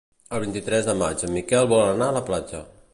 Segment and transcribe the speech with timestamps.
[0.37, 2.69] El vint-i-tres de maig en Miquel vol anar a la platja.